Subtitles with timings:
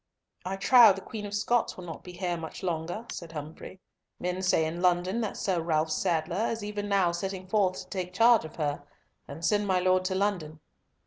[0.43, 3.79] "I trow the Queen of Scots will not be here much longer," said Humfrey.
[4.19, 8.11] "Men say in London that Sir Ralf Sadler is even now setting forth to take
[8.11, 8.81] charge of her,
[9.27, 10.59] and send my Lord to London."